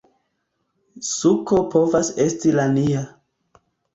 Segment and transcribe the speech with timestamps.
[1.09, 3.03] Suko povas esti la nia